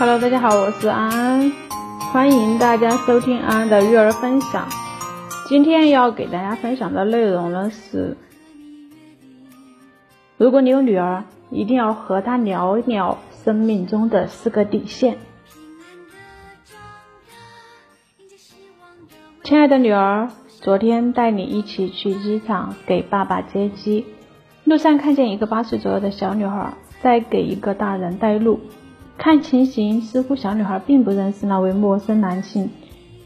[0.00, 1.52] Hello，大家好，我是安安，
[2.10, 4.66] 欢迎大家收听安安的育儿分享。
[5.46, 8.16] 今天要给大家分享的内容呢是，
[10.38, 15.18] 如果你有女儿，一定要和她聊一聊生命中的四个底线。
[19.42, 20.30] 亲爱的女儿，
[20.62, 24.06] 昨天带你一起去机场给爸爸接机，
[24.64, 26.72] 路上看见一个八岁左右的小女孩
[27.02, 28.60] 在给一个大人带路。
[29.22, 32.70] 看情形，似乎小女孩并不认识那位陌生男性。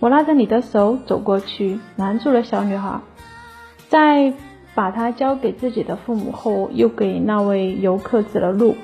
[0.00, 3.00] 我拉着你的手走过去，拦住了小女孩，
[3.88, 4.34] 在
[4.74, 8.76] 把她交给自己的父母后，又给那位游客指了路。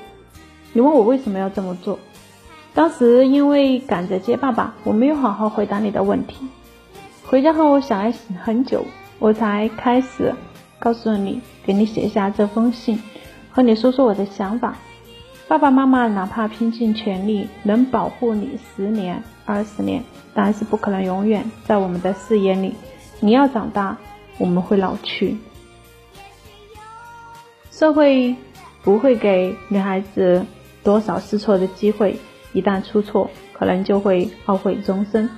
[0.73, 1.99] 你问我为什么要这么做？
[2.73, 6.47] 当时因为赶着接爸爸，我没有好好回答你的问题。
[7.27, 8.83] 回家后我想了很久，
[9.19, 10.35] 我才开始
[10.79, 12.99] 告诉你，给你写下这封信，
[13.51, 14.79] 和你说说我的想法。
[15.47, 22.75] 爸爸妈妈哪怕拼尽全力能保护你十年、二十年，但是不可能永远在我们的视野里。
[23.21, 23.99] 你要长大，
[24.39, 25.37] 我们会老去。
[27.71, 28.35] 社会
[28.83, 30.47] 不会给女孩子
[30.83, 32.17] 多少试错的机会，
[32.55, 35.29] 一旦出错，可能就会懊悔终生。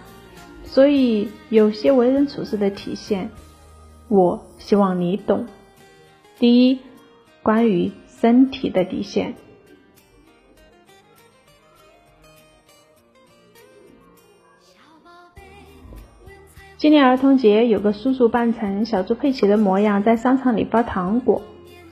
[0.65, 3.29] 所以，有些为人处事的体现，
[4.09, 5.47] 我希望你懂。
[6.39, 6.79] 第一，
[7.43, 9.35] 关于身体的底线。
[16.79, 21.41] 今年儿童节，有个叔叔扮成小猪佩奇的模样，在商场里发糖果，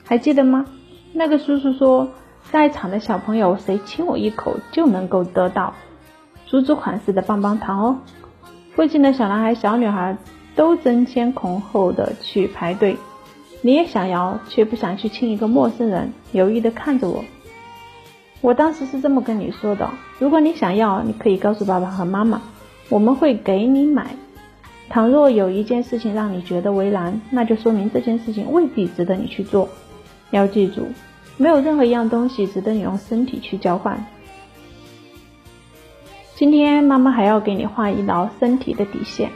[0.03, 0.67] 还记得吗？
[1.11, 2.09] 那个叔叔说，
[2.51, 5.73] 在场的小朋友谁亲我一口，就能够得到
[6.45, 7.99] 猪猪款式的棒棒糖哦。
[8.75, 10.17] 附近的小男孩、小女孩
[10.55, 12.97] 都争先恐后的去排队，
[13.63, 17.25] 你也想要，却不想去亲一个陌生人，犹豫的看着我。
[18.39, 22.39] 我当时是这么跟你说的：如果你想要，你可以告诉爸爸和妈妈，
[22.89, 24.15] 我们会给你买。
[24.89, 29.67] 倘若有一件事情让你觉得为难，那就说明这件事情未必值得你去做。
[30.31, 30.87] 要记住，
[31.37, 34.05] 没有任何一样东西值得你用身体去交换。
[36.35, 39.31] 今天妈妈还要给你画一道身体的底线，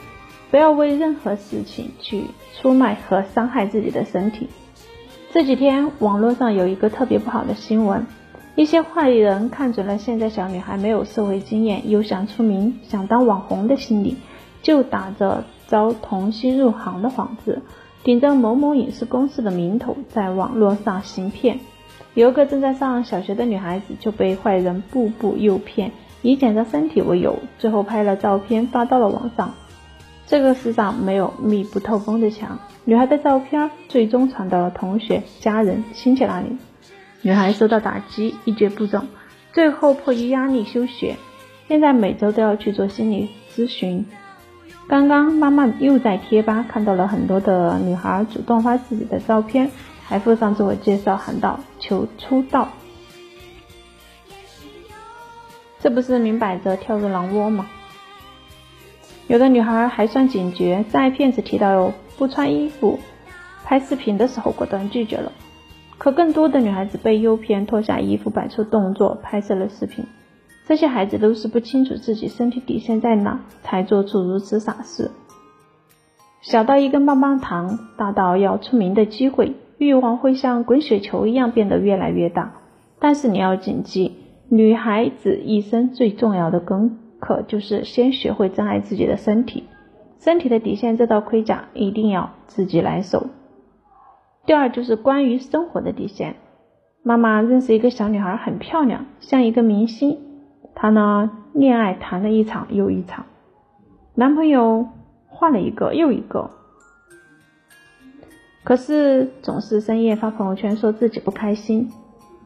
[0.51, 2.25] 不要为任何事情去
[2.59, 4.47] 出卖和伤害自己的身体。
[5.31, 8.05] 这几天网络上有一个特别不好的新闻，
[8.55, 14.17] 一些坏人看准了现在小女孩没有社会经验，又想出名、想当网红的心理。
[14.61, 17.61] 就打着招童星入行的幌子，
[18.03, 21.59] 顶着某某影视公司的名头，在网络上行骗。
[22.13, 29.53] 有个正在上小学的女孩子就被坏人步步诱骗，以检查身体为由，最后拍了照片发到了网上。
[30.25, 36.57] 这个世上没有密不透风的墙，女孩的照片最终传到了同学、家人、亲戚那里。
[37.21, 39.07] 女孩受到打击，一蹶不振，
[39.53, 41.15] 最后迫于压力休学，
[41.67, 44.05] 现在每周都要去做心理咨询。
[44.89, 49.69] 刚刚妈妈又在贴吧看到了很多的女孩主动发自己的照片，
[50.03, 52.69] 还附上自我介绍，喊道：“求出道。”
[55.79, 57.67] 这不是明摆着跳入狼窝吗？
[59.27, 62.99] 有的女孩还算警觉，在骗子提到不穿衣服
[63.65, 65.31] 拍视频的时候，果断拒绝了。
[65.99, 70.03] 可更多的女孩子被诱骗，脱下衣服摆出动作，拍摄了视频。
[70.69, 75.09] 这些孩子都是不清楚自己身体底线在哪，才做出如此傻事。
[76.41, 82.53] 小到一根棒棒糖，大到要出名的机会，欲望会像滚雪球一样变得越来越大。
[82.99, 89.63] 但是你要谨记，女孩子一生最重要的功课就是先学会珍爱自己的身体，
[90.19, 93.25] 身体的底线这道盔甲一定要自己来守。
[94.45, 96.35] 第二就是关于生活的底线。
[97.01, 100.28] 妈妈认识一个小女孩，很漂亮，像一个明星。
[100.81, 103.25] 她呢，恋爱谈了一场又一场，
[104.15, 104.87] 男朋友
[105.27, 106.49] 换了一个又一个，
[108.63, 111.91] 可是总是深夜发朋友圈说自己不开心。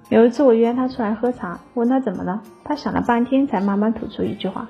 [0.09, 4.68] 有一次我约她出来喝茶，问她怎么了，她想了半天才慢慢吐出一句话：“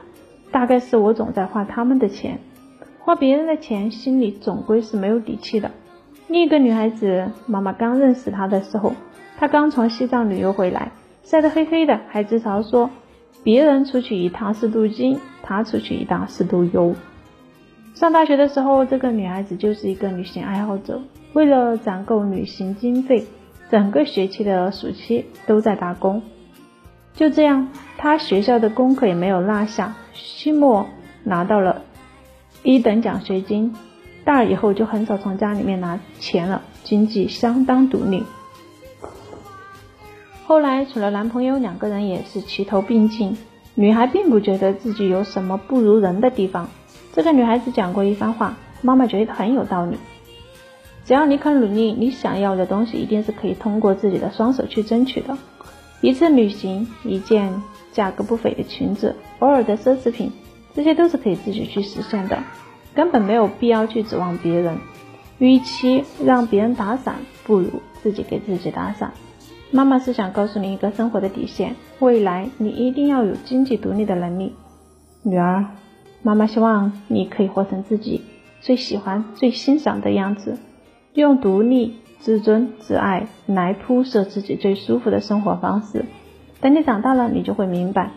[0.51, 2.38] 大概是我总在花他们的钱，
[3.00, 5.71] 花别人的钱，心里总归是没有底气的。”
[6.27, 8.92] 另一个女孩子，妈妈刚认识她的时候，
[9.38, 10.92] 她刚从西藏旅游回来，
[11.24, 12.89] 晒得黑黑的，还自嘲说。
[13.41, 16.95] 别人出去一趟是镀金，他出去一趟是镀油。
[17.95, 21.01] 上大学的时候，这个女孩子就是一个旅行爱好者，
[21.33, 23.25] 为了攒够旅行经费，
[23.69, 26.21] 整个学期的暑期都在打工。
[27.13, 30.88] 就这样，她学校的功课也没有落下，期末
[31.24, 31.83] 拿到了
[32.63, 33.75] 一等奖学金。
[34.25, 38.24] 大二以后就很少从家里面拿钱了，经济相当独立。
[40.54, 43.36] 后来，除了男朋友，两个人也是齐头并进。
[43.74, 46.70] 女孩并不觉得自己有什么不如人的地方。
[47.12, 49.98] 这个女孩子讲过一番话，妈妈觉得很有道理。
[51.06, 55.36] 只要你肯努力，你想要的东西一定是可以通过自己的双手去争取的。
[56.02, 60.32] 一次旅行，一件价格不菲的裙子，偶尔的奢侈品，
[60.76, 62.44] 这些都是可以自己去实现的，
[62.94, 64.78] 根本没有必要去指望别人。
[65.40, 69.14] 与其让别人打伞，不如自己给自己打伞。
[69.75, 74.54] 妈妈是想告诉你一个生活的底线，未来你一定要有经济独立的能力。
[75.24, 75.66] 女儿，
[76.22, 78.22] 妈妈希望你可以活成自己
[78.62, 80.60] 最喜欢、最欣赏的样子，
[81.16, 86.06] 用独立、自尊、自爱来铺设自己最舒服的生活方式。
[86.62, 88.12] 等你长大了，你就会明白，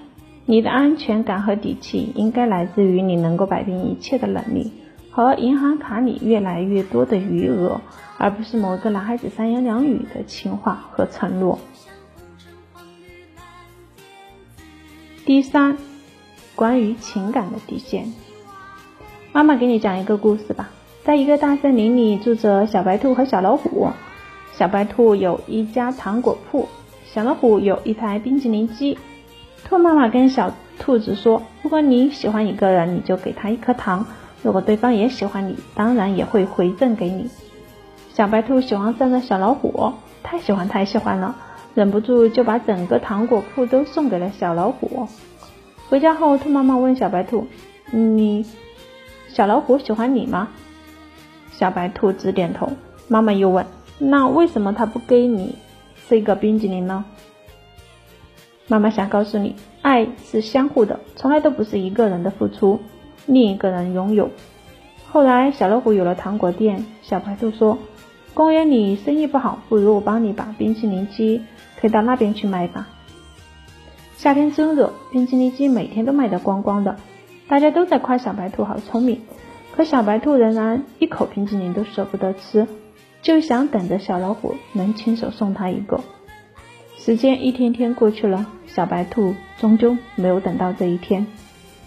[0.45, 4.73] 你的安全感和底气应该来自于你能够摆平一切的能力。
[5.17, 7.81] 和银行卡里越来越多的余额，
[8.19, 11.59] 而不是某个男孩子三言两语的情话和承诺。
[15.25, 15.79] 第三，
[16.55, 18.13] 关于情感的底线。
[19.33, 20.69] 妈妈给你讲一个故事吧。
[21.03, 23.89] 在一个大森林里，住着小白兔和小老虎。
[24.53, 26.69] 小白兔有一家糖果铺，
[27.07, 28.99] 小老虎有一台冰淇淋机。
[29.65, 34.05] 兔妈妈跟小兔子说：“如果你喜欢一个人，你就给他一颗糖。”
[34.47, 37.29] 如果对方也喜欢你，当然也会回赠给你。
[38.15, 41.35] 小白兔喜欢上了小老虎，太喜欢太喜欢了，
[41.75, 45.09] 忍不住就把整个糖果铺都送给了小老虎。
[45.89, 47.49] 回家后，兔妈妈问小白兔
[47.91, 48.47] ：“你
[49.27, 50.47] 小老虎喜欢你吗？”
[51.51, 52.71] 小白兔直点头。
[53.09, 53.67] 妈妈又问
[53.99, 55.57] ：“那为什么他不给你
[56.07, 57.05] 吃一个冰激凌呢？”
[58.69, 62.79] 妈妈想告诉你，爱是相互的，从来都不是一个人的付出。
[63.27, 64.31] 另一个人拥有。
[65.09, 66.85] 后来，小老虎有了糖果店。
[67.03, 67.79] 小白兔说
[68.35, 71.43] ：“公园里生意不好，不如我帮你把冰淇淋机
[71.79, 72.89] 推到那边去卖吧。”
[74.17, 76.97] 夏天真热，冰淇淋机每天都卖得光光的。
[77.49, 79.21] 大家都在夸小白兔好聪明，
[79.73, 82.67] 可小白兔仍然一口冰淇淋都舍不得吃，
[83.23, 86.01] 就想等着小老虎能亲手送他一个。
[86.99, 91.27] 时间一天天过去了，小白兔终究没有等到这一天。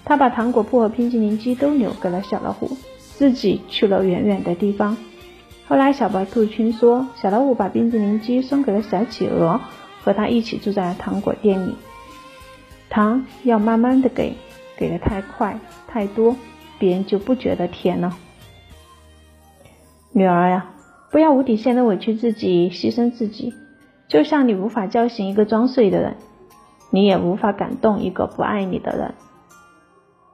[0.05, 4.97] 他把糖果铺和冰淇淋机都留给了小老虎，自己去了远远的地方。
[5.67, 9.61] 后来，小白兔听说小老虎把冰淇淋机送给了小企鹅，
[10.01, 11.75] 和他一起住在糖果店里。
[12.89, 14.33] 糖要慢慢的给，
[14.75, 16.35] 给的太快太多，
[16.79, 18.17] 别人就不觉得甜了。
[20.11, 20.71] 女儿呀，
[21.11, 23.53] 不要无底线的委屈自己，牺牲自己。
[24.07, 26.17] 就像你无法叫醒一个装睡的人，
[26.89, 29.13] 你也无法感动一个不爱你的人。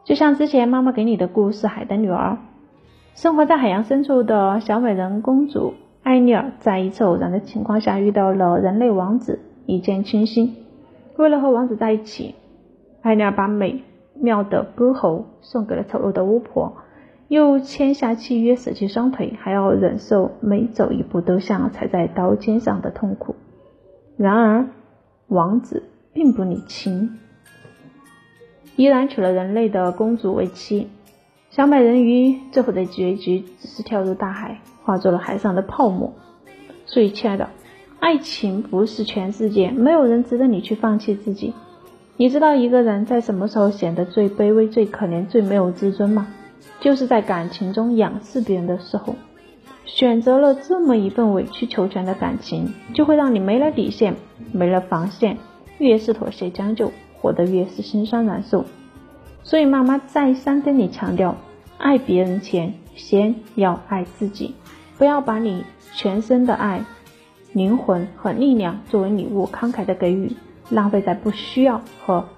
[0.06, 2.38] 就像之前妈妈给你的故事《海的女儿》，
[3.20, 5.74] 生活在海洋深处的小美人公主
[6.04, 10.58] 艾丽尔，在一次偶然的情况下遇到了人类王子，一见倾心。
[11.18, 12.36] 为了和王子在一起，
[13.02, 13.82] 艾丽尔把美
[14.14, 16.74] 妙的歌喉送给了丑陋的巫婆，
[17.28, 23.34] 又签下契约，舍弃双腿，还要忍受每走一步都像踩在刀尖上的痛苦。
[24.18, 24.68] 然而，
[25.30, 25.82] 王子
[26.14, 27.18] 并不领情。
[28.76, 30.90] 依然娶了人类的公主为妻，
[31.50, 36.14] 小美人鱼最后的结局只是跳入大海，化作了海上的泡沫。
[36.86, 37.50] 所以，亲爱的，
[38.00, 41.54] 爱情不是全世界，没有人值得你去放弃自己。
[42.18, 46.28] 你知道一个人在什么时候显得最卑微、最可怜、最没有自尊吗？
[46.80, 49.16] 就是在感情中仰视别人的时候。
[49.86, 54.16] 选择了这么一份委曲求全的感情，就会让你没了底线，
[54.52, 55.38] 没了防线，
[55.78, 56.92] 越是妥协将就。
[57.26, 58.66] 活得越是心酸难受，
[59.42, 61.36] 所以妈妈再三跟你强调，
[61.80, 64.54] 爱别人前先要爱自己，
[64.96, 65.64] 不要把你
[65.96, 66.86] 全身的爱、
[67.52, 70.36] 灵魂和力量作为礼物慷慨的给予，
[70.70, 72.30] 浪费在不需要和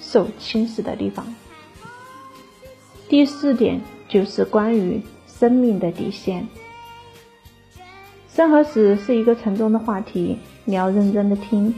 [0.00, 1.26] 受轻视的地方。
[3.08, 6.46] 第四点就是关于生命的底线。
[8.28, 11.74] 生和死是一个沉重的话题，你要认真的听。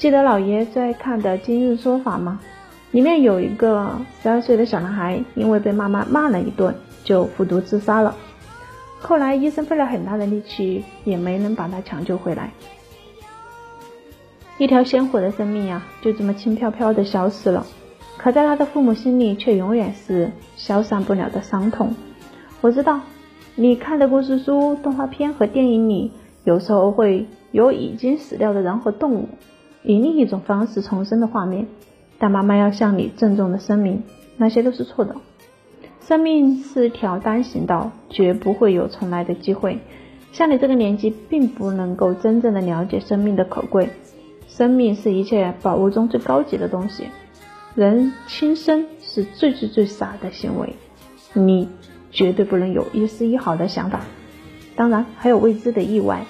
[0.00, 2.40] 记得老爷最爱看的《今日说法》吗？
[2.90, 8.16] 里面有一个十二岁的小男孩，因为被妈妈骂了一顿，就服毒自杀了。
[8.98, 12.50] 后来医生费了很大的力气，也没能把他抢救回来。
[14.56, 17.66] 一条鲜活的生命呀，就这么轻飘飘的消失了。
[18.16, 21.94] 可在他的父母心里，却永远是消散不了的伤痛。
[22.62, 23.00] 我知道，
[23.54, 26.10] 你看的故事书、动画片和电影里，
[26.44, 29.28] 有时候会有已经死掉的人和动物。
[29.82, 31.66] 以另一种方式重生的画面，
[32.18, 34.02] 但妈妈要向你郑重的声明，
[34.36, 35.16] 那些都是错的。
[36.00, 39.78] 生命是条单行道，绝不会有重来的机会。
[40.32, 43.90] 像你这个年纪，并不能够真正的了解生命的可贵。
[44.48, 47.04] 生命是一切宝物中最高级的东西，
[47.74, 50.74] 人轻生是最最最傻的行为，
[51.32, 51.68] 你
[52.10, 54.00] 绝对不能有一丝一毫的想法。
[54.76, 56.24] 当然还有未知的意外。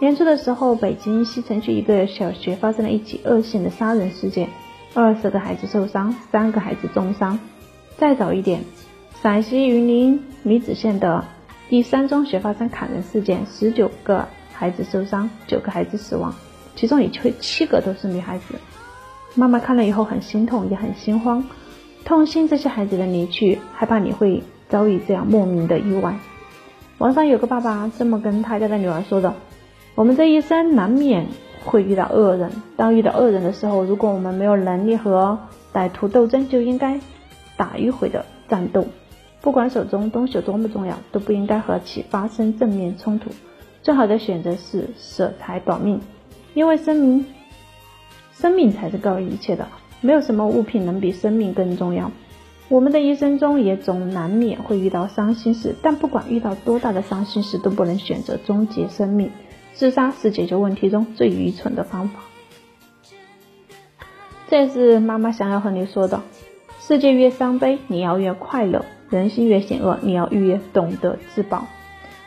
[0.00, 4.48] 年初的时候，北京西城区一个小学发生了一起恶性的杀人事件，
[4.94, 7.38] 二十个孩子受伤，三个孩子重伤。
[7.98, 8.64] 再早一点，
[9.22, 11.22] 陕西榆林米脂县的
[11.68, 16.34] 第三中学发生砍人事件，十九个孩子受伤，九个孩子死亡，
[16.74, 18.54] 其中有七七个都是女孩子。
[19.34, 21.44] 妈妈看了以后很心痛，也很心慌，
[22.06, 26.16] 痛心这些孩子的离去，害怕你会遭遇这样莫名的意外。
[26.96, 29.34] 网上有个爸爸这么跟他家的女儿说的
[30.00, 31.26] ：“我们这一生难免
[31.62, 35.38] 会遇到恶人，当遇到恶人的时候，如果我们没有能力和
[35.74, 36.98] 歹徒斗争，就应该
[37.54, 38.86] 打迂回的战斗。
[39.42, 43.28] 不管手中东西有多么重要，都不应该和其发生正面冲突。
[43.82, 46.00] 最好的选择是舍财保命，
[46.54, 47.26] 因为生命。”
[48.32, 49.68] 生命才是高于一切的，
[50.00, 52.10] 没有什么物品能比生命更重要。
[52.70, 59.30] 我们的一生中也总难免会遇到伤心事，但不管遇到多大的伤心事，都不能选择终结生命。
[59.74, 62.20] 自杀是解决问题中最愚蠢的方法。
[64.48, 66.22] 这是妈妈想要和你说的：
[66.80, 71.66] 世界越伤悲，你要越快乐；人心越险恶，你要越懂得自保。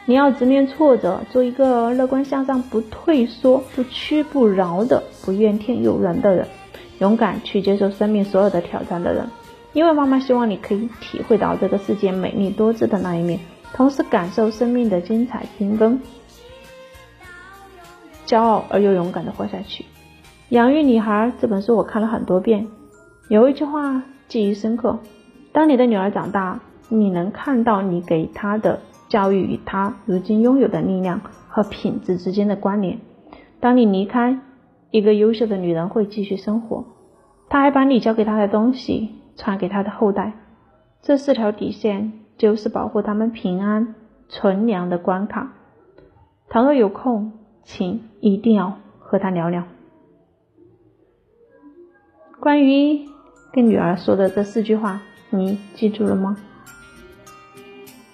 [0.05, 6.47] 你要直面挫折，做一个乐观向上、不退缩、不屈不挠的、不怨天尤人的人，
[6.99, 9.27] 勇敢去接受生命所有的挑战的人。
[9.71, 13.39] 因为妈妈希望你可以体会到这个世界美丽多姿的那一面，
[13.73, 16.01] 同时感受生命的精彩缤纷，
[18.25, 19.83] 骄傲而又勇敢的活下去。
[20.49, 22.67] 《养育女孩》这本书我看了很多遍，
[23.29, 24.99] 有一句话记忆深刻：
[25.51, 28.79] 当你的女儿长大，你能看到你给她的。
[29.09, 32.99] 教育与她如今拥有的力量和品质之间的关联。
[33.59, 34.39] 当你离开，
[34.89, 36.83] 一个优秀的女人会继续生活，
[37.47, 40.33] 她还把你教给她的东西传给她的后代。
[41.03, 43.93] 这四条底线就是保护他们平安
[44.29, 45.53] 纯良的关卡。
[46.49, 49.63] 倘若有空，请一定要和他聊聊。
[52.39, 53.07] 关于
[53.53, 56.37] 跟女儿说的这四句话，你记住了吗？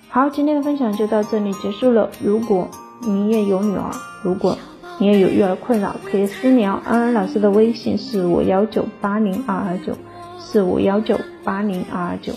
[0.09, 2.09] 好，今天的分享就到这里结束了。
[2.23, 2.67] 如果
[3.01, 3.91] 你也有女儿，
[4.23, 4.57] 如果
[4.99, 9.95] 你也有育儿困扰，可以私聊安安老师的微信四五幺九八零二二九
[10.37, 12.33] 四五幺九八零二二九。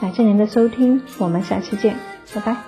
[0.00, 1.96] 感谢您的收听，我们下期见，
[2.34, 2.67] 拜拜。